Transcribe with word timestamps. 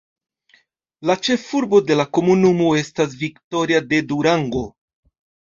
La 1.09 1.15
ĉefurbo 1.27 1.81
de 1.91 1.97
la 2.01 2.05
komunumo 2.19 2.71
estas 2.81 3.13
Victoria 3.21 3.85
de 3.93 4.01
Durango. 4.15 4.65